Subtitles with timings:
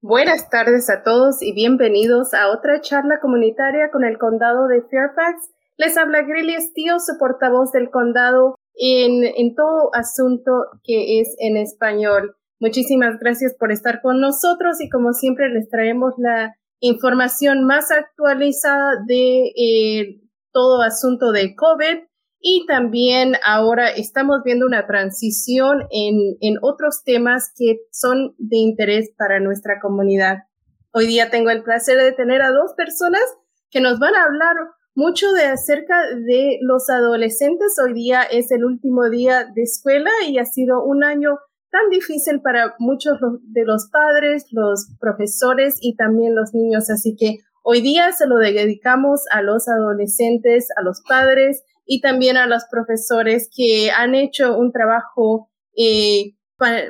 [0.00, 5.50] Buenas tardes a todos y bienvenidos a otra charla comunitaria con el condado de Fairfax.
[5.76, 10.52] Les habla Grilly Estío, su portavoz del condado en, en todo asunto
[10.84, 12.36] que es en español.
[12.60, 19.02] Muchísimas gracias por estar con nosotros y como siempre les traemos la información más actualizada
[19.04, 20.20] de eh,
[20.52, 22.07] todo asunto de COVID
[22.40, 29.10] y también ahora estamos viendo una transición en, en otros temas que son de interés
[29.16, 30.44] para nuestra comunidad.
[30.92, 33.22] Hoy día tengo el placer de tener a dos personas
[33.70, 34.54] que nos van a hablar
[34.94, 37.76] mucho de acerca de los adolescentes.
[37.82, 41.38] Hoy día es el último día de escuela y ha sido un año
[41.70, 46.90] tan difícil para muchos de los padres, los profesores y también los niños.
[46.90, 52.36] Así que hoy día se lo dedicamos a los adolescentes, a los padres y también
[52.36, 56.34] a los profesores que han hecho un trabajo eh,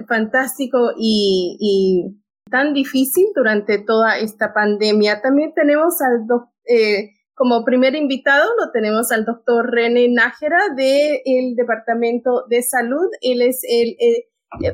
[0.06, 5.20] fantástico y, tan difícil durante toda esta pandemia.
[5.20, 6.26] También tenemos al
[6.64, 13.06] eh, como primer invitado lo tenemos al doctor René Nájera del Departamento de Salud.
[13.20, 13.96] Él es el,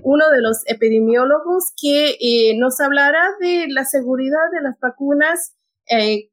[0.02, 5.54] uno de los epidemiólogos que eh, nos hablará de la seguridad de las vacunas
[5.90, 6.30] eh,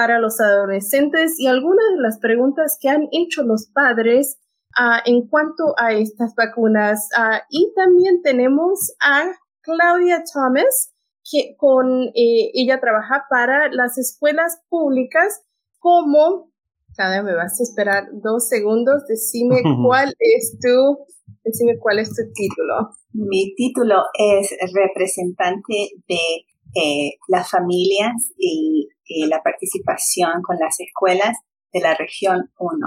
[0.00, 4.38] para los adolescentes y algunas de las preguntas que han hecho los padres
[4.78, 7.06] uh, en cuanto a estas vacunas.
[7.18, 10.94] Uh, y también tenemos a Claudia Thomas,
[11.30, 15.42] que con eh, ella trabaja para las escuelas públicas
[15.78, 16.50] como,
[16.96, 21.04] cada me vas a esperar dos segundos, decime cuál es tu,
[21.44, 22.88] decime cuál es tu título.
[23.12, 28.88] Mi título es representante de eh, las familias y
[29.28, 31.36] la participación con las escuelas
[31.72, 32.78] de la región 1.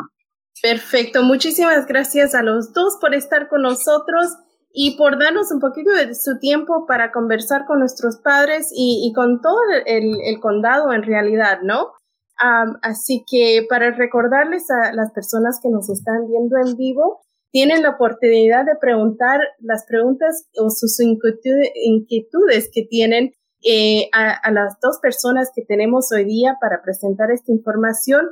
[0.62, 4.28] Perfecto, muchísimas gracias a los dos por estar con nosotros
[4.72, 9.42] y por darnos un poquito de su tiempo para conversar con nuestros padres y, con
[9.42, 11.92] todo el, condado en realidad, ¿no?
[12.82, 17.22] así que para recordarles a las personas que nos están viendo en vivo,
[17.52, 23.31] tienen la oportunidad de preguntar las preguntas o sus inquietudes que tienen
[23.63, 28.28] eh, a, las dos personas que tenemos hoy día para presentar esta información.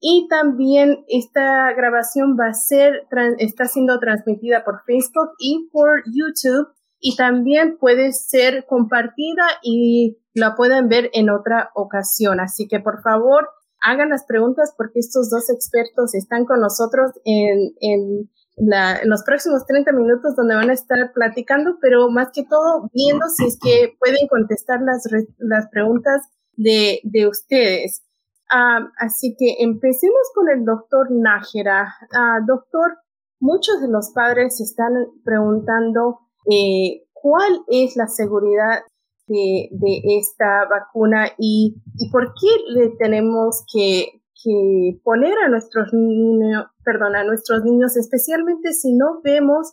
[0.00, 3.06] Y también esta grabación va a ser,
[3.38, 6.68] está siendo transmitida por Facebook y por YouTube.
[7.00, 12.40] Y también puede ser compartida y la pueden ver en otra ocasión.
[12.40, 13.48] Así que por favor,
[13.80, 19.66] hagan las preguntas porque estos dos expertos están con nosotros en, en en los próximos
[19.66, 23.96] 30 minutos donde van a estar platicando, pero más que todo viendo si es que
[23.98, 26.22] pueden contestar las, las preguntas
[26.56, 28.02] de, de ustedes.
[28.50, 31.94] Ah, así que empecemos con el doctor Nájera.
[32.12, 32.98] Ah, doctor,
[33.40, 34.92] muchos de los padres están
[35.24, 38.82] preguntando eh, cuál es la seguridad
[39.26, 45.94] de, de esta vacuna y, y, por qué le tenemos que, que poner a nuestros
[45.94, 49.72] niños, perdón, a nuestros niños, especialmente si no vemos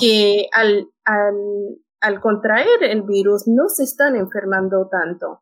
[0.00, 1.34] que al, al,
[2.00, 5.40] al contraer el virus no se están enfermando tanto.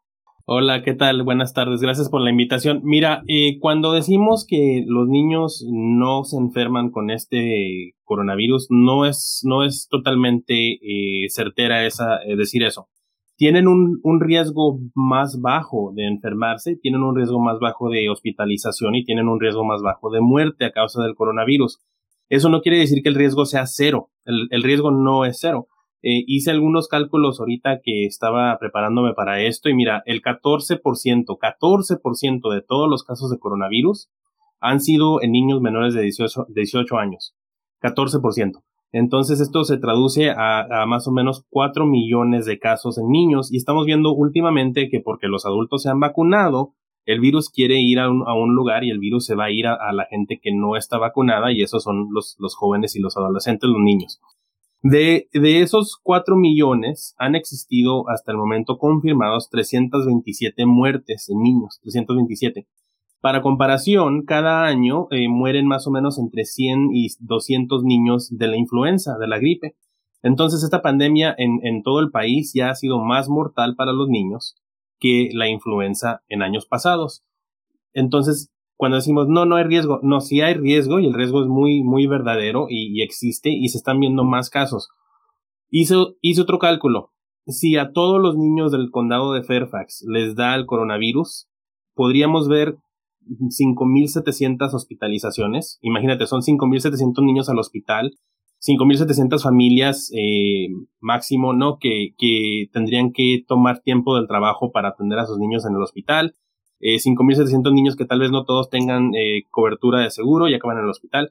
[0.50, 1.24] Hola, ¿qué tal?
[1.24, 2.80] Buenas tardes, gracias por la invitación.
[2.82, 9.42] Mira, eh, cuando decimos que los niños no se enferman con este coronavirus, no es,
[9.44, 12.88] no es totalmente eh, certera esa, eh, decir eso
[13.38, 18.97] tienen un, un, riesgo más bajo de enfermarse, tienen un riesgo más bajo de hospitalización
[18.97, 21.78] y tienen un riesgo más bajo de muerte a causa del coronavirus.
[22.28, 25.69] Eso no quiere decir que el riesgo sea cero, el, el riesgo no es cero.
[26.03, 32.53] Eh, hice algunos cálculos ahorita que estaba preparándome para esto y mira, el 14%, 14%
[32.53, 34.10] de todos los casos de coronavirus
[34.60, 37.37] han sido en niños menores de 18, 18 años.
[37.82, 38.62] 14%.
[38.93, 43.59] Entonces esto se traduce a, más o menos 4 millones de casos en niños y
[43.59, 48.09] estamos viendo últimamente que porque los adultos se han vacunado, el virus quiere ir a
[48.10, 50.99] un, lugar y el virus se va a ir a, la gente que no está
[50.99, 54.21] vacunada y esos son los, los jóvenes y los adolescentes, los niños.
[54.82, 61.79] De, de esos 4 millones han existido hasta el momento confirmados 327 muertes en niños,
[61.82, 62.69] 327.
[63.20, 68.47] Para comparación, cada año eh, mueren más o menos entre 100 y 200 niños de
[68.47, 69.75] la influenza, de la gripe.
[70.23, 74.56] Entonces, esta pandemia en, todo el país ya ha sido más mortal para los niños
[75.00, 77.25] que la influenza en años pasados.
[77.93, 81.49] Entonces, cuando decimos no, no hay riesgo, no, sí hay riesgo y el riesgo es
[81.49, 84.88] muy, muy verdadero y, existe y se están viendo más casos.
[85.70, 87.12] Hizo otro cálculo.
[87.47, 91.49] Si a todos los niños del condado de Fairfax les da el coronavirus,
[91.94, 92.79] podríamos ver
[93.28, 95.78] 5.700 hospitalizaciones.
[95.82, 98.12] Imagínate, son 5.700 niños al hospital
[98.60, 100.69] 5.700 familias eh,
[101.00, 101.78] máximo, ¿no?
[101.78, 105.82] Que, que tendrían que tomar tiempo del trabajo para atender a sus niños en el
[105.82, 106.34] hospital.
[106.80, 110.78] Eh, 5.700 niños que tal vez no todos tengan eh, cobertura de seguro y acaban
[110.78, 111.31] en el hospital.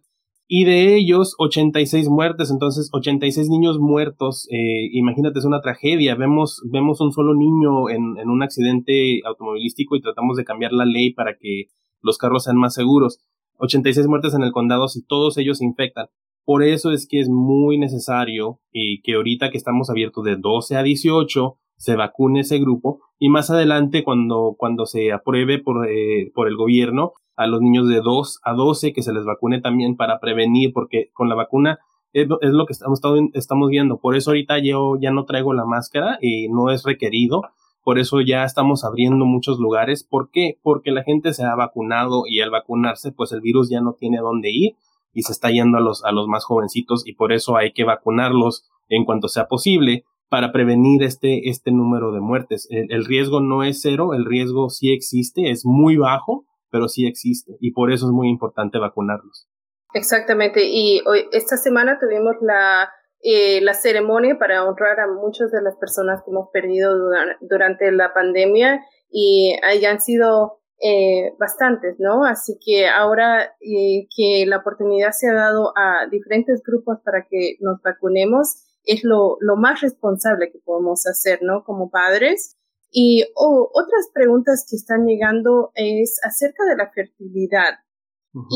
[0.50, 2.50] Y de ellos, 86 muertes.
[2.50, 4.48] Entonces, 86 niños muertos.
[4.50, 6.16] Eh, imagínate, es una tragedia.
[6.16, 10.86] Vemos, vemos un solo niño en, en un accidente automovilístico y tratamos de cambiar la
[10.86, 11.66] ley para que
[12.02, 13.20] los carros sean más seguros.
[13.58, 16.08] 86 muertes en el condado si todos ellos se infectan.
[16.46, 20.78] Por eso es que es muy necesario y que ahorita que estamos abiertos de 12
[20.78, 26.32] a 18 se vacune ese grupo y más adelante cuando, cuando se apruebe por, eh,
[26.34, 29.96] por el gobierno a los niños de 2 a 12 que se les vacune también
[29.96, 31.80] para prevenir porque con la vacuna
[32.14, 33.02] es, es lo que estamos,
[33.34, 34.00] estamos viendo.
[34.00, 37.42] Por eso ahorita yo ya no traigo la máscara y no es requerido.
[37.88, 40.04] Por eso ya estamos abriendo muchos lugares.
[40.04, 40.60] ¿Por qué?
[40.62, 44.18] Porque la gente se ha vacunado y al vacunarse pues el virus ya no tiene
[44.18, 44.76] dónde ir
[45.14, 47.86] y se está yendo a los, a los más jovencitos y por eso hay que
[47.86, 52.68] vacunarlos en cuanto sea posible para prevenir este, este número de muertes.
[52.70, 57.54] El, riesgo no es cero, el riesgo sí existe, es muy bajo, pero sí existe
[57.62, 59.48] y por eso es muy importante vacunarlos.
[59.94, 62.90] Exactamente, y hoy, esta semana tuvimos la,
[63.24, 66.96] eh, la ceremonia para honrar a muchas de las personas que hemos perdido
[67.42, 72.24] durante la pandemia y hayan sido eh, bastantes, ¿no?
[72.24, 77.58] Así que ahora eh, que la oportunidad se ha dado a diferentes grupos para que
[77.60, 81.64] nos vacunemos, es lo, lo más responsable que podemos hacer, ¿no?
[81.64, 82.56] Como padres.
[82.92, 87.80] Y otras preguntas que están llegando es acerca de la fertilidad.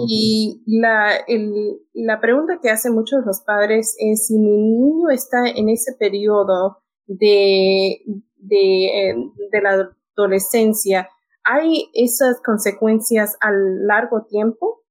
[0.07, 5.47] Y la, el, la pregunta que hacen muchos los padres es si mi niño está
[5.47, 8.01] en ese periodo de,
[8.37, 9.15] de, eh,
[9.51, 11.07] de la adolescencia,
[11.43, 14.81] ¿Hay esas consecuencias a largo tiempo?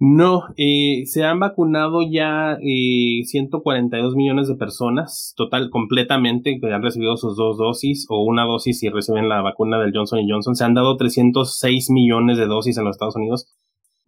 [0.00, 6.82] No, eh, se han vacunado ya eh, 142 millones de personas, total, completamente, que han
[6.82, 10.54] recibido sus dos dosis o una dosis y reciben la vacuna del Johnson Johnson.
[10.54, 13.52] Se han dado 306 millones de dosis en los Estados Unidos.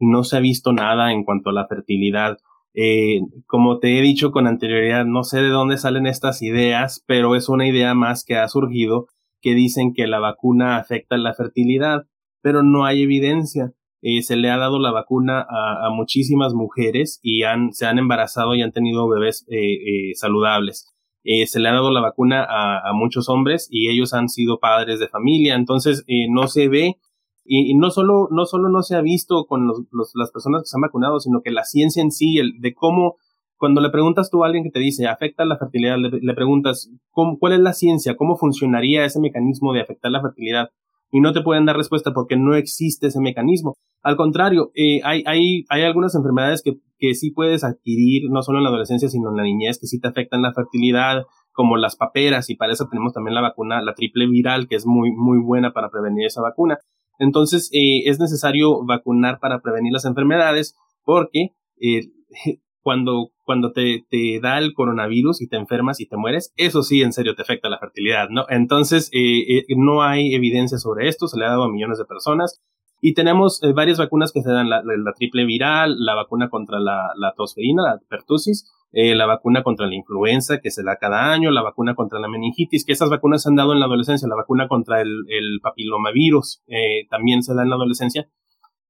[0.00, 2.38] No se ha visto nada en cuanto a la fertilidad.
[2.74, 7.34] Eh, como te he dicho con anterioridad, no sé de dónde salen estas ideas, pero
[7.34, 9.06] es una idea más que ha surgido
[9.42, 12.06] que dicen que la vacuna afecta la fertilidad,
[12.42, 13.72] pero no hay evidencia.
[14.02, 18.54] Eh, se le ha dado la vacuna a, muchísimas mujeres y han, se han embarazado
[18.54, 20.86] y han tenido bebés eh, saludables.
[21.22, 25.08] se le ha dado la vacuna a, muchos hombres y ellos han sido padres de
[25.08, 26.96] familia, entonces no se ve
[27.44, 30.82] y, no solo no solo no se ha visto con las personas que se han
[30.82, 33.16] vacunado, sino que la ciencia en sí, el, de cómo
[33.56, 37.52] cuando le preguntas tú a alguien que te dice afecta la fertilidad, le, preguntas cuál
[37.52, 40.70] es la ciencia, cómo funcionaría ese mecanismo de afectar la fertilidad
[41.12, 43.74] y no te pueden dar respuesta porque no existe ese mecanismo.
[44.02, 48.58] Al contrario, eh, hay, hay, hay algunas enfermedades que, que sí puedes adquirir, no solo
[48.58, 51.96] en la adolescencia, sino en la niñez, que sí te afectan la fertilidad, como las
[51.96, 55.38] paperas, y para eso tenemos también la vacuna, la triple viral, que es muy, muy
[55.38, 56.78] buena para prevenir esa vacuna.
[57.20, 60.74] Entonces, eh, es necesario vacunar para prevenir las enfermedades
[61.04, 62.10] porque eh,
[62.82, 67.02] cuando, cuando te, te, da el coronavirus y te enfermas y te mueres, eso sí
[67.02, 68.46] en serio te afecta la fertilidad, ¿no?
[68.48, 72.04] Entonces, eh, eh, no hay evidencia sobre esto, se le ha dado a millones de
[72.04, 72.60] personas.
[73.00, 74.82] Y tenemos eh, varias vacunas que se dan, la,
[75.16, 80.58] triple viral, la vacuna contra la, la tosferina, la pertusis, la vacuna contra la influenza
[80.58, 83.54] que se da cada año, la vacuna contra la meningitis, que esas vacunas se han
[83.54, 86.64] dado en la adolescencia, la vacuna contra el, el papilomavirus
[87.08, 88.28] también se da en la adolescencia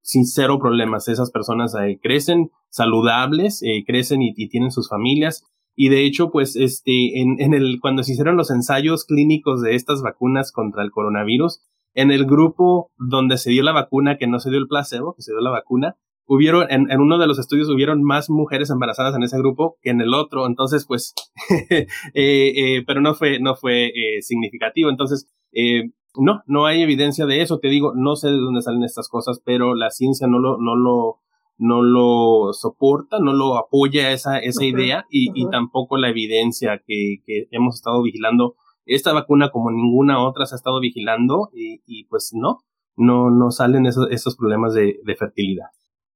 [0.03, 1.09] sin cero problemas.
[1.09, 5.45] Esas personas eh, crecen saludables, eh, crecen y, tienen sus familias.
[5.77, 9.75] Y de hecho, pues, este, en, en el, cuando se hicieron los ensayos clínicos de
[9.75, 11.61] estas vacunas contra el coronavirus,
[11.95, 15.23] en el grupo donde se dio la vacuna, que no se dio el placebo, que
[15.23, 19.17] se dio la vacuna, hubieron, en, en uno de los estudios hubieron más mujeres embarazadas
[19.17, 20.47] en ese grupo que en el otro.
[20.47, 21.13] Entonces, pues,
[21.71, 24.91] eh, eh, pero no fue, no fue eh, significativo.
[24.91, 27.59] Entonces, eh, no, no hay evidencia de eso.
[27.59, 30.77] Te digo, no sé de dónde salen estas cosas, pero la ciencia no lo, no
[30.77, 31.19] lo,
[31.59, 37.17] no lo soporta, no lo apoya esa, esa idea y, y, tampoco la evidencia que,
[37.27, 38.55] que, hemos estado vigilando
[38.95, 42.59] esta vacuna como ninguna otra se ha estado vigilando y, pues no,
[42.97, 45.67] no, no salen esos, problemas de, fertilidad.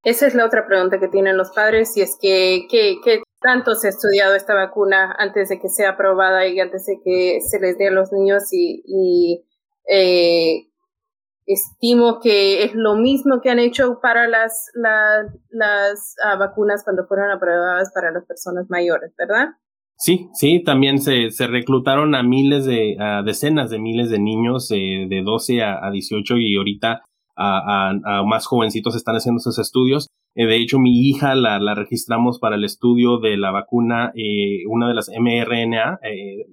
[0.03, 3.75] Esa es la otra pregunta que tienen los padres y es que, que, que tanto
[3.75, 7.61] se ha estudiado esta vacuna antes de que sea aprobada y antes de que se
[7.61, 9.45] les dé a los niños y,
[9.89, 10.69] eh,
[11.47, 17.93] estimo que es lo mismo que han hecho para las, uh, vacunas cuando fueron aprobadas
[17.95, 19.49] para las personas mayores, ¿verdad?
[19.97, 24.71] Sí, sí, también se, se reclutaron a miles de, a decenas de miles de niños
[24.71, 27.03] eh, de 12 a, a, 18 y ahorita
[27.37, 30.09] a, a, más jovencitos están haciendo esos estudios.
[30.35, 34.67] Eh, de hecho, mi hija la, la, registramos para el estudio de la vacuna, eh,
[34.69, 36.47] una de las mRNA, eh,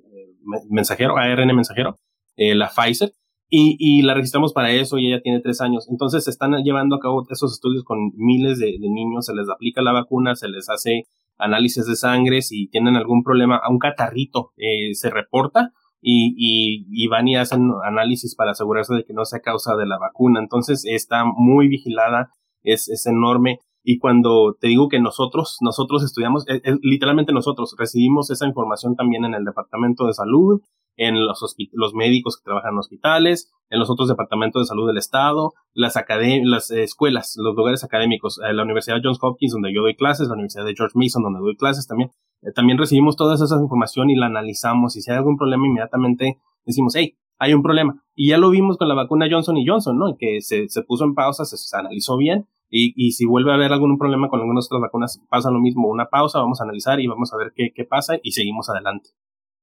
[0.70, 1.96] mensajero, ARN mensajero,
[2.38, 3.12] la Pfizer,
[3.50, 5.88] y, y, la registramos para eso y ella tiene tres años.
[5.90, 9.82] Entonces se están llevando a cabo esos estudios con miles de niños, se les aplica
[9.82, 11.04] la vacuna, se les hace
[11.42, 14.54] análisis de sangre, si tienen algún problema, a un catarrito
[14.94, 15.72] se reporta
[16.02, 19.86] y, y, y, van y hacen análisis para asegurarse de que no sea causa de
[19.86, 20.40] la vacuna.
[20.40, 22.32] Entonces está muy vigilada,
[22.64, 23.60] es, es enorme.
[23.84, 26.46] Y cuando te digo que nosotros, nosotros estudiamos,
[26.82, 30.62] literalmente nosotros recibimos esa información también en el Departamento de Salud,
[30.98, 34.98] en los, los médicos que trabajan en hospitales, en los otros departamentos de salud del
[34.98, 35.96] Estado, las,
[36.44, 40.34] las escuelas, los lugares académicos, eh, la Universidad Johns Hopkins, donde yo doy clases, la
[40.34, 42.12] Universidad de George Mason, donde doy clases también.
[42.42, 44.96] Eh, también recibimos toda esa información y la analizamos.
[44.98, 48.04] Y si hay algún problema, inmediatamente decimos, hey, hay un problema.
[48.14, 50.16] Y ya lo vimos con la vacuna Johnson y Johnson, ¿no?
[50.18, 53.56] Que se, se puso en pausa, se, se analizó bien y, y, si vuelve a
[53.56, 57.02] haber algún problema con algunas otras vacunas, pasa lo mismo, una pausa, vamos a analizar
[57.02, 59.10] y vamos a ver qué, qué pasa y seguimos adelante.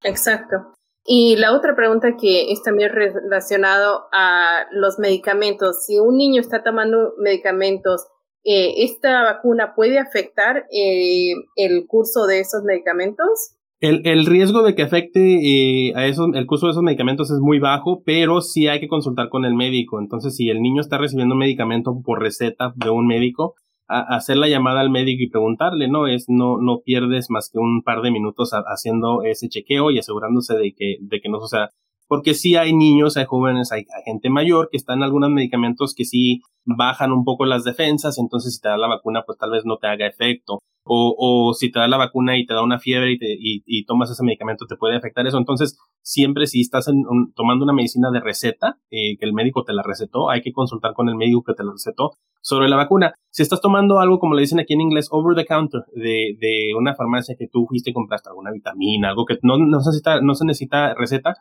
[0.02, 0.74] Exacto.
[1.10, 5.86] Y la otra pregunta que es también relacionado a los medicamentos.
[5.86, 8.08] Si un niño está tomando medicamentos,
[8.44, 13.56] eh, ¿esta vacuna puede afectar eh, el curso de esos medicamentos?
[13.80, 17.38] El, el, riesgo de que afecte eh, a esos, el curso de esos medicamentos es
[17.40, 20.00] muy bajo, pero sí hay que consultar con el médico.
[20.00, 23.54] Entonces, si el niño está recibiendo medicamento por receta de un médico,
[23.88, 26.06] hacer la llamada al médico y preguntarle, ¿no?
[26.06, 30.54] Es, no, no pierdes más que un par de minutos haciendo ese chequeo y asegurándose
[30.56, 31.70] de que, de que no suceda.
[32.08, 36.04] Porque sí hay niños, hay jóvenes, hay, gente mayor que están en algunos medicamentos que
[36.04, 39.64] sí bajan un poco las defensas, entonces si te da la vacuna, pues tal vez
[39.64, 42.78] no te haga efecto o, o si te da la vacuna y te da una
[42.78, 45.36] fiebre y, te, y, y tomas ese medicamento, te puede afectar eso.
[45.36, 46.86] Entonces, siempre si estás
[47.34, 50.94] tomando una medicina de receta, eh, que el médico te la recetó, hay que consultar
[50.94, 53.14] con el médico que te la recetó sobre la vacuna.
[53.30, 56.74] Si estás tomando algo, como le dicen aquí en inglés, over the counter, de, de
[56.76, 60.20] una farmacia que tú fuiste y compraste alguna vitamina, algo que no, no, se necesita,
[60.22, 61.34] no se necesita receta,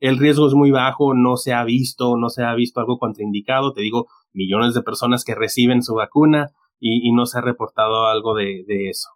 [0.00, 3.72] el riesgo es muy bajo, no se ha visto, no se ha visto algo contraindicado.
[3.72, 8.34] Te digo, millones de personas que reciben su vacuna, y, no se ha reportado algo
[8.34, 9.08] de, eso.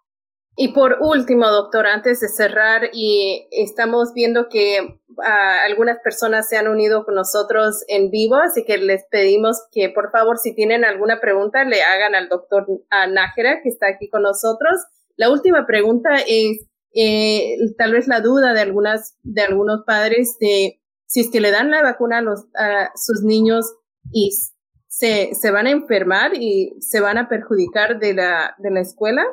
[0.55, 6.57] Y por último, doctor, antes de cerrar, y estamos viendo que ah, algunas personas se
[6.57, 10.83] han unido con nosotros en vivo, así que les pedimos que por favor, si tienen
[10.83, 14.81] alguna pregunta, le hagan al doctor Nájera, que está aquí con nosotros.
[15.15, 20.79] La última pregunta es eh, tal vez la duda de algunas de algunos padres de
[21.05, 23.65] si es que le dan la vacuna a, los, a sus niños
[24.11, 24.31] y
[24.87, 29.23] se, se van a enfermar y se van a perjudicar de la, de la escuela?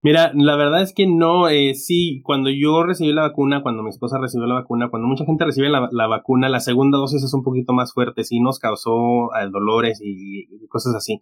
[0.00, 3.90] Mira, la verdad es que no, eh, sí, cuando yo recibí la vacuna, cuando mi
[3.90, 7.34] esposa recibió la vacuna, cuando mucha gente recibe la, la vacuna, la segunda dosis es
[7.34, 11.20] un poquito más fuerte, sí nos causó eh, dolores y, cosas así.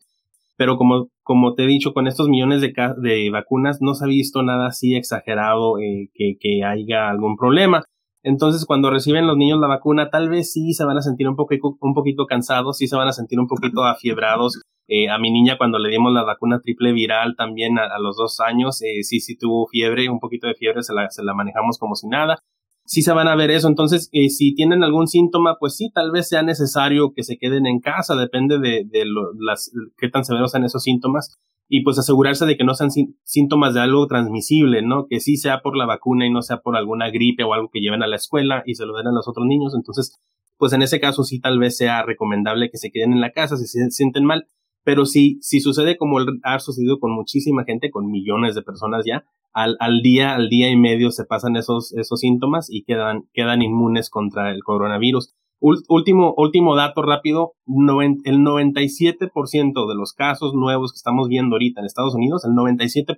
[0.57, 4.09] Pero como, como te he dicho, con estos millones de, de vacunas no se ha
[4.09, 7.85] visto nada así exagerado eh, que, que haya algún problema.
[8.23, 11.37] Entonces, cuando reciben los niños la vacuna, tal vez sí se van a sentir un
[11.37, 14.61] poquito, un poquito cansados, sí se van a sentir un poquito afiebrados.
[14.89, 18.41] Eh, a mi niña, cuando le dimos la vacuna triple viral también a, los dos
[18.41, 21.79] años, eh, sí, sí tuvo fiebre, un poquito de fiebre, se la, se la manejamos
[21.79, 22.39] como si nada.
[22.87, 23.69] Sí se van a ver eso.
[23.69, 27.67] Entonces, eh, si tienen algún síntoma, pues sí, tal vez sea necesario que se queden
[27.67, 29.05] en casa, depende de, de
[29.39, 31.37] las, qué tan severos sean esos síntomas
[31.69, 32.91] y pues asegurarse de que no sean
[33.25, 35.07] síntomas de algo transmisible, ¿no?
[35.09, 37.81] Que sí sea por la vacuna y no sea por alguna gripe o algo que
[37.81, 39.75] lleven a la escuela y se lo den a los otros niños.
[39.75, 40.17] Entonces,
[40.59, 43.57] pues en ese caso sí tal vez sea recomendable que se queden en la casa
[43.57, 44.47] si se sienten mal.
[44.87, 49.25] Pero si, si sucede como ha sucedido con muchísima gente, con millones de personas ya,
[49.53, 53.63] al, al día, al día y medio se pasan esos, esos síntomas y quedan, quedan
[53.63, 60.97] inmunes contra el coronavirus último, último dato rápido, el 97% de los casos nuevos que
[60.97, 63.17] estamos viendo ahorita en Estados Unidos, el 97%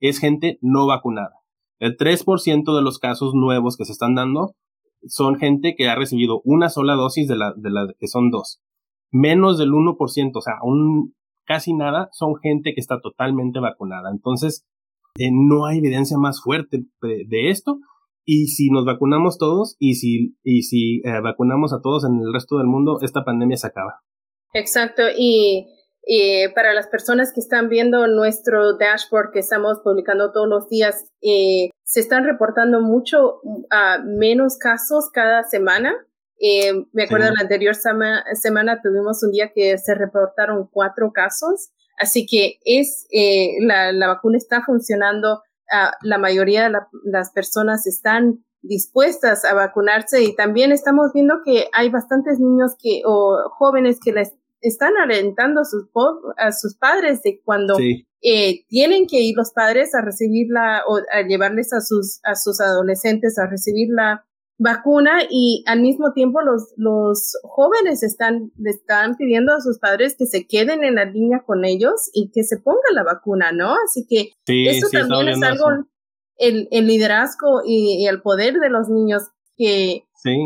[0.00, 1.40] es gente no vacunada.
[1.78, 4.54] El 3% de los casos nuevos que se están dando
[5.06, 8.60] son gente que ha recibido una sola dosis de la, de la que son dos.
[9.16, 11.14] Menos del 1%, o sea, un,
[11.46, 14.10] casi nada, son gente que está totalmente vacunada.
[14.10, 14.66] Entonces,
[15.18, 17.78] eh, no hay evidencia más fuerte de esto
[18.26, 22.32] y si nos vacunamos todos y si, y si eh, vacunamos a todos en el
[22.34, 24.00] resto del mundo, esta pandemia se acaba.
[24.52, 25.02] Exacto.
[25.16, 25.68] Y,
[26.54, 31.70] para las personas que están viendo nuestro dashboard que estamos publicando todos los días, eh,
[31.82, 35.94] se están reportando mucho uh, menos casos cada semana.
[36.38, 41.70] Eh, me acuerdo la anterior semana tuvimos un día que se reportaron cuatro casos.
[41.98, 43.06] Así que es
[43.60, 45.42] la, la vacuna está funcionando
[46.02, 51.88] la mayoría de las personas están dispuestas a vacunarse y también estamos viendo que hay
[51.88, 55.86] bastantes niños que o jóvenes que les están alentando a sus,
[56.36, 57.76] a sus padres de cuando
[58.22, 62.60] eh, tienen que ir los padres a recibirla o a llevarles a sus, a sus
[62.60, 64.24] adolescentes a recibir la
[64.58, 70.16] vacuna y al mismo tiempo los, los jóvenes están, le están pidiendo a sus padres
[70.18, 73.74] que se queden en la línea con ellos y que se pongan la vacuna, ¿no?
[73.84, 75.66] Así que eso también es algo,
[76.38, 79.22] el, el, liderazgo y, y, el poder de los niños
[79.56, 80.04] que...
[80.14, 80.36] Sí.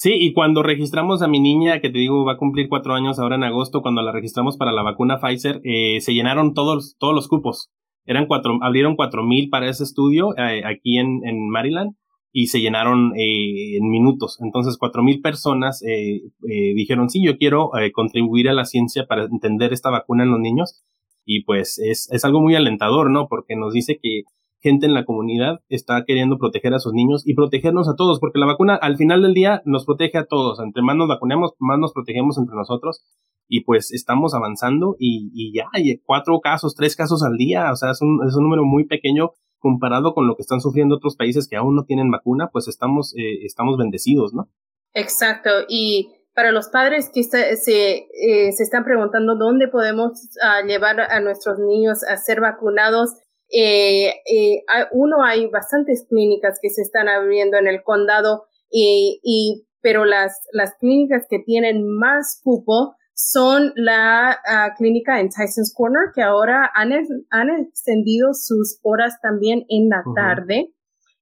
[0.00, 3.18] Sí, y cuando registramos a mi niña, que te digo va a cumplir cuatro años
[3.18, 7.14] ahora en agosto, cuando la registramos para la vacuna Pfizer, eh, se llenaron todos, todos
[7.14, 7.72] los cupos.
[8.04, 11.96] Eran cuatro, abrieron cuatro mil para ese estudio eh, aquí en, en, Maryland
[12.32, 14.38] y se llenaron eh, en minutos.
[14.40, 19.06] Entonces, cuatro mil personas eh, eh, dijeron, sí, yo quiero eh, contribuir a la ciencia
[19.06, 20.82] para entender esta vacuna en los niños.
[21.24, 23.28] Y pues es, es algo muy alentador, ¿no?
[23.28, 24.22] Porque nos dice que
[24.60, 28.38] gente en la comunidad está queriendo proteger a sus niños y protegernos a todos, porque
[28.38, 30.58] la vacuna al final del día nos protege a todos.
[30.60, 33.02] Entre más nos vacunemos, más nos protegemos entre nosotros.
[33.48, 37.72] Y pues estamos avanzando y, y ya hay cuatro casos, tres casos al día.
[37.72, 40.96] O sea, es un, es un número muy pequeño comparado con lo que están sufriendo
[40.96, 44.48] otros países que aún no tienen vacuna, pues estamos, eh, estamos bendecidos, ¿no?
[44.94, 45.50] Exacto.
[45.68, 51.00] Y para los padres que se, se, eh, se están preguntando dónde podemos uh, llevar
[51.00, 53.16] a nuestros niños a ser vacunados,
[53.50, 54.62] eh, eh,
[54.92, 60.40] uno, hay bastantes clínicas que se están abriendo en el condado, y, y pero las,
[60.52, 66.70] las clínicas que tienen más cupo son la uh, clínica en Tyson's Corner, que ahora
[66.72, 66.92] han,
[67.30, 70.72] han extendido sus horas también en la tarde.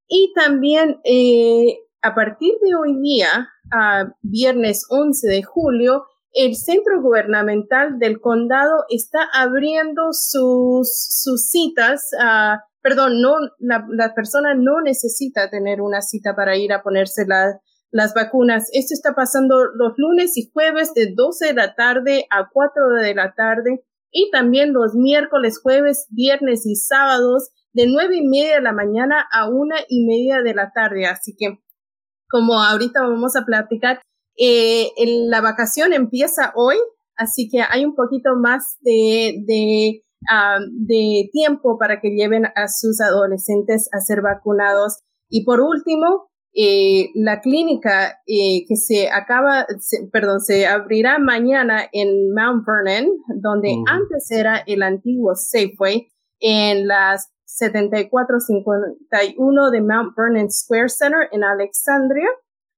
[0.06, 7.00] Y también eh, a partir de hoy día, uh, viernes 11 de julio, el centro
[7.00, 12.10] gubernamental del condado está abriendo sus, sus citas.
[12.82, 17.58] Perdón, no, la, la, persona no necesita tener una cita para ir a ponerse la,
[17.90, 18.68] las vacunas.
[18.72, 23.14] Esto está pasando los lunes y jueves de 12 de la tarde a 4 de
[23.14, 28.62] la tarde y también los miércoles, jueves, viernes y sábados de 9 y media de
[28.62, 31.06] la mañana a una y media de la tarde.
[31.06, 31.58] Así que,
[32.28, 34.00] como ahorita vamos a platicar,
[34.38, 34.90] eh,
[35.28, 36.76] la vacación empieza hoy,
[37.16, 43.00] así que hay un poquito más de, uh, de tiempo para que lleven a sus
[43.00, 44.98] adolescentes a ser vacunados.
[45.28, 51.84] Y por último, eh, la clínica eh, que se acaba, se, perdón, se abrirá mañana
[51.92, 53.88] en Mount Vernon, donde uh -huh.
[53.88, 56.08] antes era el antiguo Safeway,
[56.40, 62.30] en las 7451 de Mount Vernon Square Center en Alexandria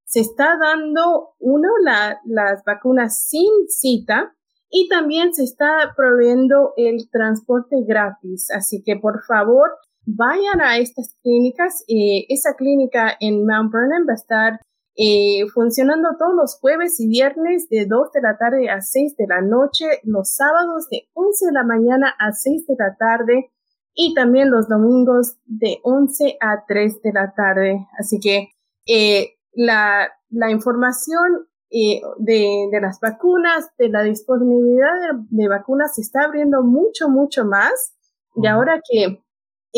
[0.09, 4.35] se está dando, uno, la, las vacunas sin cita
[4.71, 8.51] y también se está proveyendo el transporte gratis.
[8.51, 9.69] Así que por favor,
[10.17, 11.85] vayan a estas clínicas.
[11.89, 14.61] Eh, esa clínica en Mount Vernon va a estar
[14.97, 19.27] eh, funcionando todos los jueves y viernes de 2 de la tarde a 6 de
[19.29, 23.53] la noche, los sábados de 11 de la mañana a 6 de la tarde
[23.95, 27.87] y también los domingos de 11 a 3 de la tarde.
[27.99, 28.49] Así que
[28.87, 34.95] eh, la, la información eh, de, de, las vacunas, de la disponibilidad
[35.31, 37.95] de, de, vacunas se está abriendo mucho, mucho más.
[38.35, 39.23] Y ahora que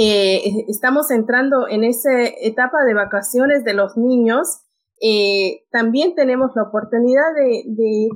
[0.02, 2.10] eh, estamos entrando en esa
[2.40, 4.62] etapa de vacaciones de los niños,
[4.98, 8.08] eh, también tenemos la oportunidad de,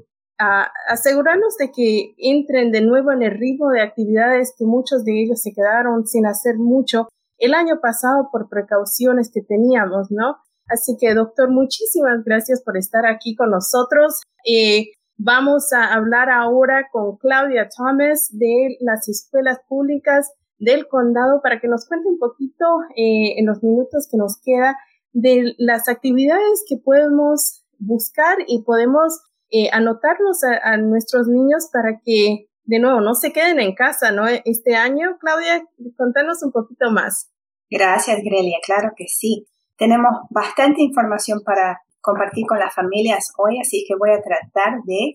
[0.89, 5.43] asegurarnos de que entren de nuevo en el ritmo de actividades que muchos de ellos
[5.43, 10.39] se quedaron sin hacer mucho el año pasado por precauciones que teníamos, ¿no?
[10.67, 14.23] Así que, doctor, muchísimas gracias por estar aquí con nosotros.
[14.47, 14.87] Eh,
[15.19, 20.33] vamos a hablar ahora con Claudia Thomas de las escuelas públicas
[20.65, 22.65] del condado para que nos cuente un poquito
[22.97, 24.77] eh, en los minutos que nos queda
[25.13, 32.49] de las actividades que podemos buscar y podemos eh, anotarnos a, nuestros niños para que,
[32.65, 34.27] de nuevo, no se queden en casa, ¿no?
[34.27, 35.65] Este año, Claudia,
[35.97, 37.31] contanos un poquito más.
[37.71, 38.59] Gracias, Grelia.
[38.65, 39.47] Claro que sí.
[39.77, 45.15] Tenemos bastante información para compartir con las familias hoy, así que voy a tratar de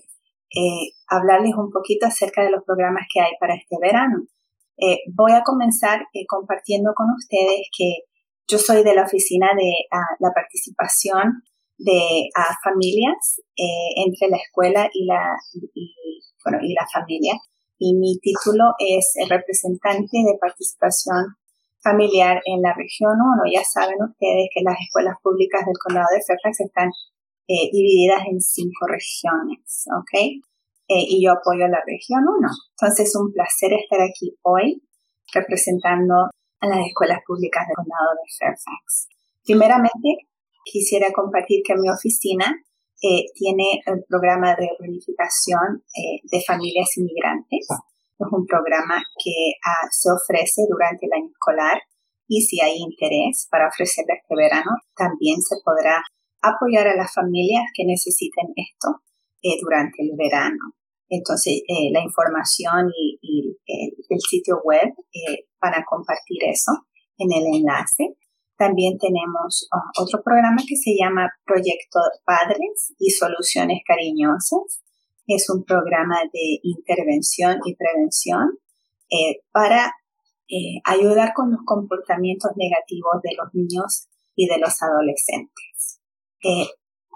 [0.55, 4.25] eh, hablarles un poquito acerca de los programas que hay para este verano.
[4.81, 8.07] Eh, voy a comenzar eh, compartiendo con ustedes que
[8.47, 11.43] yo soy de la oficina de uh, la participación
[11.77, 15.35] de uh, familias eh, entre la escuela y la,
[16.45, 17.33] bueno, y la familia.
[17.77, 21.35] Y mi título es el representante de participación
[21.83, 23.51] familiar en la región 1.
[23.53, 26.89] Ya saben ustedes que las escuelas públicas del condado de Fairfax están
[27.47, 30.43] divididas en cinco regiones, ¿ok?
[30.89, 32.49] Eh, y yo apoyo a la región 1.
[32.73, 34.81] Entonces es un placer estar aquí hoy
[35.31, 39.07] representando a las escuelas públicas del condado de Fairfax.
[39.45, 40.25] Primeramente,
[40.65, 42.57] quisiera compartir que mi oficina
[43.01, 47.69] eh, tiene el programa de reunificación eh, de familias inmigrantes.
[47.69, 51.79] Es un programa que ah, se ofrece durante el año escolar
[52.27, 56.03] y si hay interés para ofrecerlo este verano, también se podrá
[56.41, 59.01] apoyar a las familias que necesiten esto
[59.41, 60.78] eh, durante el verano.
[61.09, 63.19] Entonces, la información y,
[63.65, 64.93] el sitio web
[65.61, 66.71] van a compartir eso
[67.17, 68.15] en el enlace.
[68.57, 74.83] También tenemos ah, otro programa que se llama Proyecto Padres y Soluciones Cariñosas.
[75.27, 78.59] Es un programa de intervención y prevención
[79.09, 79.93] eh, para
[80.49, 86.01] eh, ayudar con los comportamientos negativos de los niños y de los adolescentes.
[86.43, 86.67] Eh,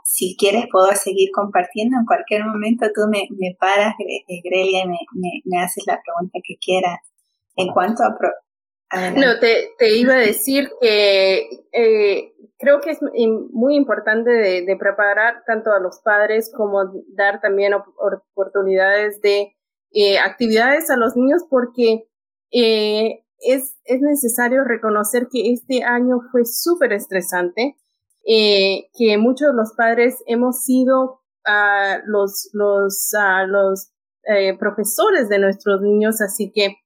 [0.03, 1.97] si quieres, puedo seguir compartiendo.
[1.97, 3.27] En cualquier momento tú me,
[3.59, 3.95] paras,
[4.43, 4.97] Grelia, y me,
[5.45, 6.99] me, haces la pregunta que quieras.
[7.55, 8.15] En cuanto a
[9.15, 15.43] no, te, te, iba a decir que eh, creo que es muy importante de, preparar
[15.47, 16.79] tanto a los padres como
[17.15, 19.55] dar también oportunidades de
[19.91, 22.07] eh, actividades a los niños porque
[22.51, 27.75] eh, es, es necesario reconocer que este año fue súper estresante,
[28.25, 33.11] que muchos de los padres hemos sido a los, los,
[33.47, 33.91] los
[34.59, 36.77] profesores de nuestros niños, así que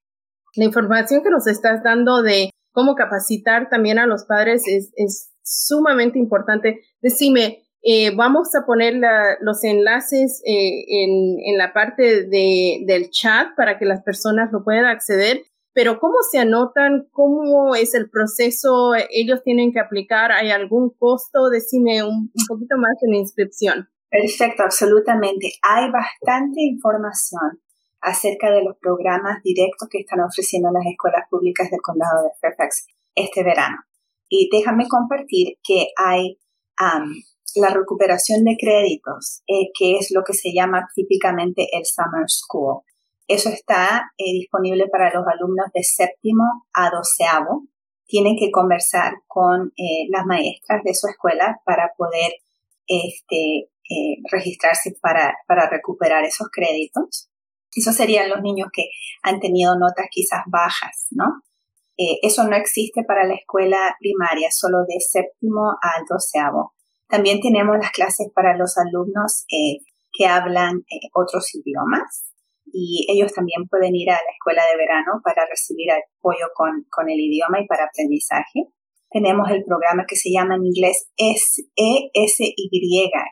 [0.55, 5.31] la información que nos estás dando de cómo capacitar también a los padres es, es
[5.43, 6.81] sumamente importante.
[7.01, 8.95] Decime, eh, vamos a poner
[9.41, 14.63] los enlaces eh, en, en, la parte de, del chat para que las personas lo
[14.63, 15.43] puedan acceder,
[15.77, 17.07] pero ¿cómo se anotan?
[17.11, 18.95] ¿Cómo es el proceso?
[19.11, 20.31] ¿Ellos tienen que aplicar?
[20.31, 21.49] ¿Hay algún costo?
[21.51, 23.87] Decime un, un poquito más en inscripción.
[24.09, 25.51] Perfecto, absolutamente.
[25.61, 27.61] Hay bastante información
[28.01, 32.87] acerca de los programas directos que están ofreciendo las escuelas públicas del condado de Fairfax
[33.13, 33.77] este verano.
[34.29, 36.39] Y déjame compartir que hay
[37.53, 42.81] la recuperación de créditos, eh, que es lo que se llama típicamente el Summer School.
[43.27, 47.67] Eso está eh, disponible para los alumnos de séptimo a doceavo.
[48.05, 52.31] Tienen que conversar con eh, las maestras de su escuela para poder
[52.87, 53.69] este,
[54.31, 57.29] registrarse para, para recuperar esos créditos.
[57.75, 58.89] Esos serían los niños que
[59.23, 61.43] han tenido notas quizás bajas, ¿no?
[61.97, 66.75] Eh, eso no existe para la escuela primaria, solo de séptimo al doceavo.
[67.07, 69.79] También tenemos las clases para los alumnos eh,
[70.11, 72.25] que hablan eh, otros idiomas
[72.71, 77.09] y ellos también pueden ir a la escuela de verano para recibir apoyo con, con
[77.09, 78.67] el idioma y para aprendizaje.
[79.09, 81.71] Tenemos el programa que se llama en inglés ESY,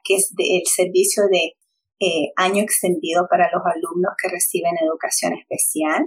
[0.03, 1.53] que es el servicio de
[1.99, 6.05] eh, año extendido para los alumnos que reciben educación especial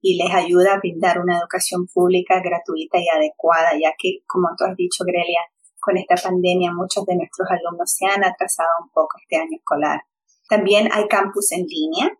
[0.00, 4.64] y les ayuda a brindar una educación pública gratuita y adecuada, ya que, como tú
[4.64, 5.40] has dicho, Grelia,
[5.80, 10.00] con esta pandemia muchos de nuestros alumnos se han atrasado un poco este año escolar.
[10.48, 12.10] También hay campus en línea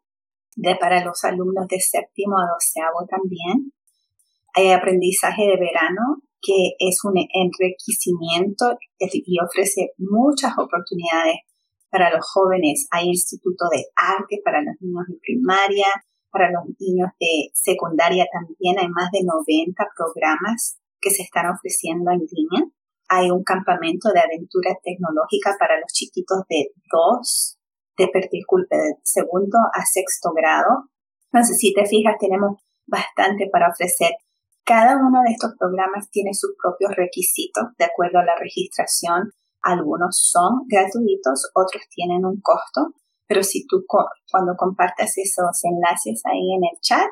[0.60, 3.72] de, para los alumnos de séptimo a doceavo también.
[4.54, 11.36] Hay aprendizaje de verano que es un enriquecimiento y ofrece muchas oportunidades
[11.90, 15.86] para los jóvenes hay instituto de arte para los niños de primaria,
[16.30, 22.12] para los niños de secundaria también hay más de 90 programas que se están ofreciendo
[22.12, 22.70] en línea.
[23.08, 27.58] Hay un campamento de aventura tecnológica para los chiquitos de 2,
[27.96, 30.90] de, de segundo a sexto grado.
[31.32, 34.12] Entonces, si te fijas, tenemos bastante para ofrecer.
[34.64, 40.16] Cada uno de estos programas tiene sus propios requisitos de acuerdo a la registración algunos
[40.18, 42.94] son gratuitos, otros tienen un costo,
[43.26, 47.10] pero si tú cuando compartas esos enlaces ahí en el chat,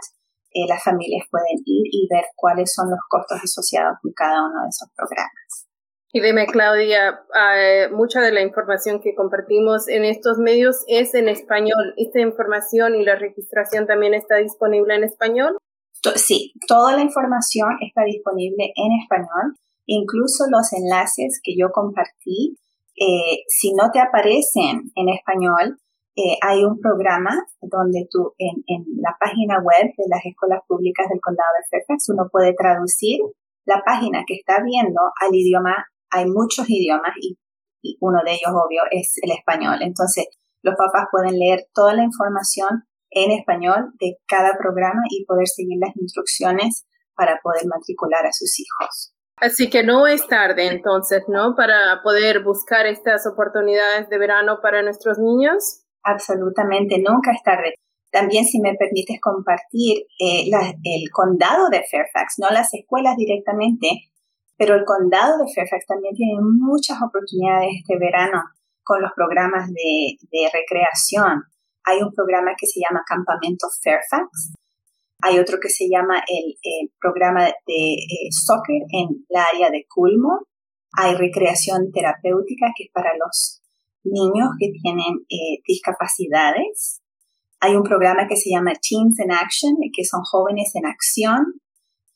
[0.50, 4.62] eh, las familias pueden ir y ver cuáles son los costos asociados con cada uno
[4.62, 5.67] de esos programas.
[6.12, 11.28] Y dime, Claudia, uh, mucha de la información que compartimos en estos medios es en
[11.28, 11.94] español.
[11.96, 15.58] ¿Esta información y la registración también está disponible en español?
[16.14, 19.56] Sí, toda la información está disponible en español
[19.90, 22.58] Incluso los enlaces que yo compartí,
[22.94, 25.78] eh, si no te aparecen en español,
[26.14, 31.20] eh, hay un programa donde tú en, la página web de las escuelas públicas del
[31.22, 33.20] condado de Fairfax uno puede traducir
[33.64, 35.86] la página que está viendo al idioma.
[36.10, 37.38] Hay muchos idiomas y,
[37.82, 39.78] y uno de ellos, obvio, es el español.
[39.82, 40.26] Entonces,
[40.62, 45.78] los papás pueden leer toda la información en español de cada programa y poder seguir
[45.80, 49.12] las instrucciones para poder matricular a sus hijos.
[49.40, 51.54] Así que no es tarde entonces, ¿no?
[51.54, 55.84] Para poder buscar estas oportunidades de verano para nuestros niños.
[56.02, 57.74] Absolutamente, nunca es tarde.
[58.10, 63.88] También si me permites compartir eh, el condado de Fairfax, no las escuelas directamente,
[64.58, 68.42] pero el condado de Fairfax también tiene muchas oportunidades este verano
[68.82, 71.44] con los programas de, recreación.
[71.84, 74.52] Hay un programa que se llama Campamento Fairfax.
[75.22, 80.44] Hay otro que se llama el, programa de eh, soccer en la área de Culmore.
[80.92, 83.62] Hay recreación terapéutica que es para los
[84.02, 87.00] niños que tienen eh, discapacidades.
[87.60, 91.60] Hay un programa que se llama Teens in Action, que son jóvenes en acción.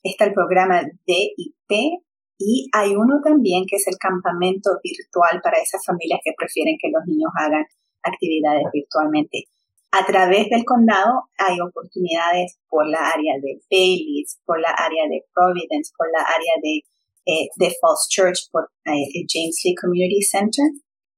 [0.01, 2.02] Está el programa DIP,
[2.37, 6.89] y hay uno también que es el campamento virtual para esas familias que prefieren que
[6.89, 7.65] los niños hagan
[8.01, 9.45] actividades virtualmente.
[9.91, 15.21] A través del condado hay oportunidades por la área de Baileys, por la área de
[15.33, 16.81] Providence, por la área de,
[17.29, 20.65] eh, de Falls Church, por eh, el James Lee Community Center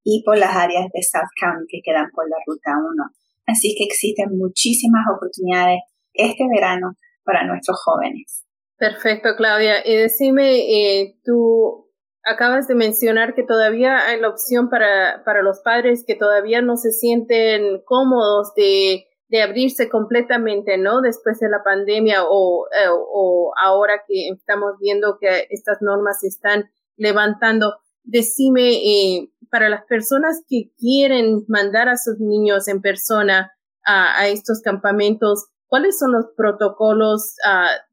[0.04, 3.04] y por las áreas de South County que quedan por la Ruta 1.
[3.48, 5.80] Así que existen muchísimas oportunidades
[6.14, 8.45] este verano para nuestros jóvenes.
[8.78, 9.86] Perfecto, Claudia.
[9.86, 11.90] Y decime, eh, tú
[12.24, 16.76] acabas de mencionar que todavía hay la opción para, para los padres que todavía no
[16.76, 21.02] se sienten cómodos de, de abrirse completamente, ¿no?
[21.02, 26.28] Después de la pandemia o, eh, o ahora que estamos viendo que estas normas se
[26.28, 27.78] están levantando.
[28.04, 33.54] Decime, eh, para las personas que quieren mandar a sus niños en persona
[33.86, 37.85] a, a estos campamentos, ¿cuáles son los protocolos uh,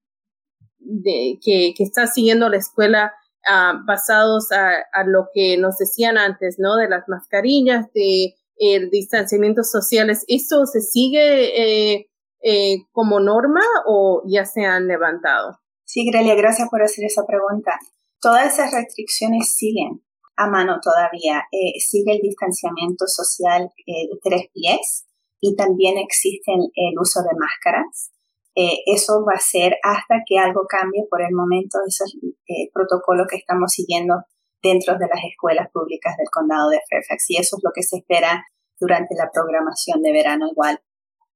[0.85, 3.12] de, que, que está siguiendo la escuela
[3.49, 6.77] uh, basados a, a, lo que nos decían antes, ¿no?
[6.77, 10.25] De las mascarillas, de el distanciamiento sociales.
[10.29, 12.11] ¿Eso se sigue eh,
[12.42, 15.59] eh, como norma o ya se han levantado?
[15.85, 17.79] Sí, Grelia, gracias por hacer esa pregunta.
[18.21, 20.03] Todas esas restricciones siguen
[20.37, 21.42] a mano todavía.
[21.51, 25.07] Eh, sigue el distanciamiento social de tres pies
[25.40, 28.12] y también existe el uso de máscaras.
[28.55, 32.15] Eh, eso va a ser hasta que algo cambie por el momento esos
[32.47, 34.25] eh, protocolos que estamos siguiendo
[34.62, 37.97] dentro de las escuelas públicas del condado de Fairfax y eso es lo que se
[37.97, 38.45] espera
[38.79, 40.81] durante la programación de verano igual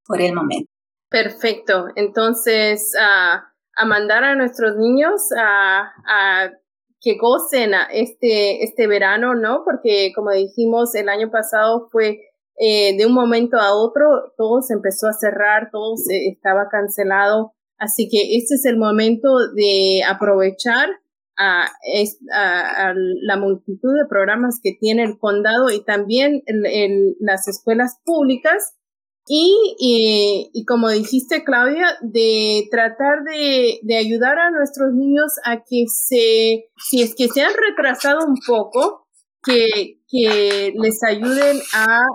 [0.05, 0.71] por el momento.
[1.09, 1.87] Perfecto.
[1.97, 2.93] Entonces,
[3.77, 6.51] a mandar a nuestros niños a,
[7.01, 9.63] que gocen este, este verano, ¿no?
[9.65, 12.21] Porque como dijimos, el año pasado fue
[12.59, 17.53] eh, de un momento a otro todo se empezó a cerrar, todo se, estaba cancelado.
[17.79, 20.89] Así que este es el momento de aprovechar
[21.39, 21.69] a,
[23.23, 26.43] la multitud de programas que tiene el condado y también
[27.21, 28.75] las escuelas públicas.
[29.29, 37.03] Y, como dijiste, Claudia, de tratar de ayudar a nuestros niños a que se, si
[37.03, 39.06] es que se han retrasado un poco,
[39.43, 42.07] que, les ayuden a,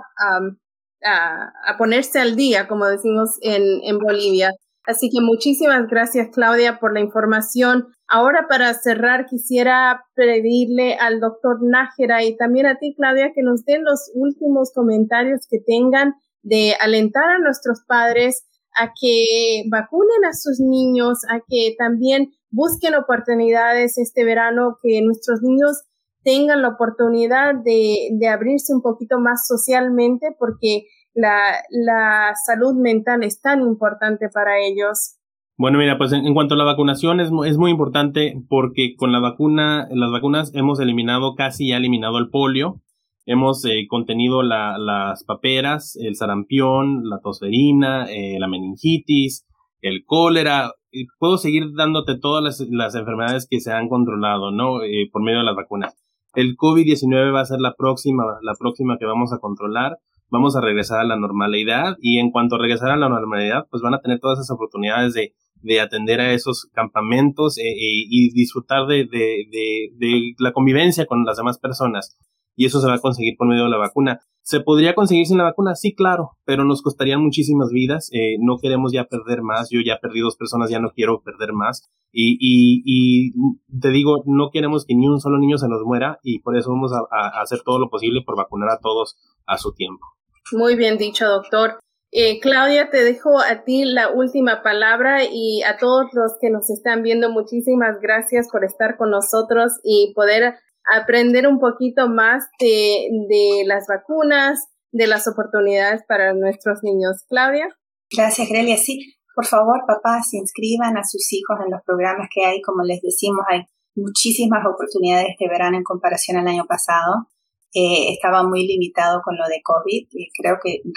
[1.04, 4.52] a, a, ponerse al día, como decimos en, en Bolivia.
[4.84, 7.86] Así que muchísimas gracias, Claudia, por la información.
[8.08, 13.64] Ahora, para cerrar, quisiera pedirle al doctor Nájera y también a ti, Claudia, que nos
[13.64, 20.32] den los últimos comentarios que tengan de alentar a nuestros padres a que vacunen a
[20.32, 25.82] sus niños, a que también busquen oportunidades este verano, que nuestros niños
[26.24, 33.22] tengan la oportunidad de, de abrirse un poquito más socialmente porque la, la, salud mental
[33.22, 35.18] es tan importante para ellos.
[35.58, 39.20] Bueno, mira, pues en, cuanto a la vacunación es, es, muy importante porque con la
[39.20, 42.80] vacuna, las vacunas hemos eliminado, casi ya eliminado el polio,
[43.26, 49.46] hemos eh, contenido la, las paperas, el sarampión, la tosferina, eh, la meningitis,
[49.80, 50.72] el cólera.
[51.18, 54.82] Puedo seguir dándote todas las, las enfermedades que se han controlado, ¿no?
[54.82, 56.01] Eh, por medio de las vacunas.
[56.34, 59.98] El COVID-19 va a ser la próxima, la próxima que vamos a controlar.
[60.30, 63.94] Vamos a regresar a la normalidad y en cuanto regresar a la normalidad, pues van
[63.94, 68.86] a tener todas esas oportunidades de, de atender a esos campamentos eh, eh, y disfrutar
[68.86, 72.16] de, de, de la convivencia con las demás personas.
[72.56, 74.20] Y eso se va a conseguir por medio de la vacuna.
[74.42, 75.76] ¿Se podría conseguir sin la vacuna?
[75.76, 78.10] Sí, claro, pero nos costarían muchísimas vidas.
[78.12, 79.68] Eh, no queremos ya perder más.
[79.70, 81.88] Yo ya perdí dos personas, ya no quiero perder más.
[82.10, 83.32] Y, y, y
[83.80, 86.70] te digo, no queremos que ni un solo niño se nos muera y por eso
[86.70, 90.04] vamos a, hacer todo lo posible por vacunar a todos a su tiempo.
[90.52, 91.78] Muy bien dicho, doctor.
[92.10, 96.68] Eh, Claudia, te dejo a ti la última palabra y a todos los que nos
[96.68, 100.56] están viendo, muchísimas gracias por estar con nosotros y poder
[100.90, 107.24] aprender un poquito más de, de las vacunas, de las oportunidades para nuestros niños.
[107.28, 107.68] Claudia.
[108.10, 108.76] Gracias, Grelia.
[108.76, 112.60] Sí, por favor, papás, inscriban a sus hijos en los programas que hay.
[112.60, 113.62] Como les decimos, hay
[113.94, 117.28] muchísimas oportunidades este verano en comparación al año pasado.
[117.74, 120.92] Eh, estaba muy limitado con lo de COVID y creo que en,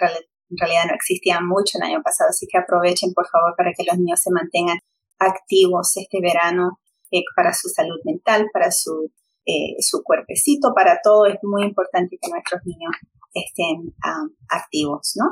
[0.58, 3.98] realidad no existía mucho el año pasado, así que aprovechen por favor para que los
[3.98, 4.80] niños se mantengan
[5.18, 6.80] activos este verano
[7.12, 9.12] eh, para su salud mental, para su
[9.46, 12.92] eh, su cuerpecito, para todo es muy importante que nuestros niños
[13.34, 15.26] estén ah, activos, ¿no?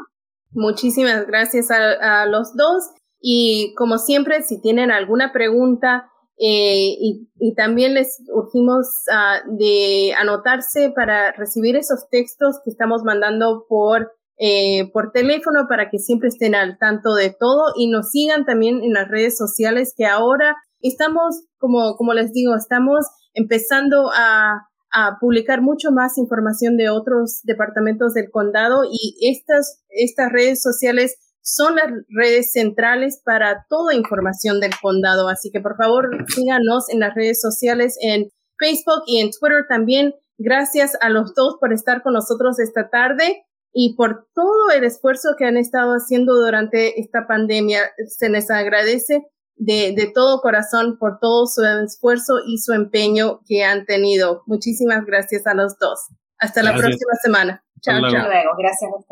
[0.52, 7.94] Muchísimas gracias a, los dos y como siempre, si tienen alguna pregunta eh, y, también
[7.94, 15.12] les urgimos ah, de anotarse para recibir esos textos que estamos mandando por eh, por
[15.12, 19.08] teléfono para que siempre estén al tanto de todo y nos sigan también en las
[19.08, 25.92] redes sociales que ahora estamos, como, como les digo, estamos empezando a, a publicar mucho
[25.92, 32.54] más información de otros departamentos del condado y estas, estas redes sociales son las redes
[32.54, 35.28] centrales para toda información del condado.
[35.28, 40.14] Así que por favor síganos en las redes sociales en Facebook y en Twitter también.
[40.38, 45.36] Gracias a los dos por estar con nosotros esta tarde y por todo el esfuerzo
[45.38, 47.82] que han estado haciendo durante esta pandemia.
[48.08, 53.64] Se les agradece de, de todo corazón por todo su esfuerzo y su empeño que
[53.64, 54.44] han tenido.
[54.46, 56.00] Muchísimas gracias a los dos.
[56.38, 57.64] Hasta la próxima semana.
[57.82, 58.12] Chao, chao.
[58.12, 58.52] Luego.
[58.58, 59.08] Gracias a usted.